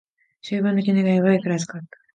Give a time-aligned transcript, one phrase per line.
[0.41, 1.87] 終盤の展開はヤバいくらい熱かった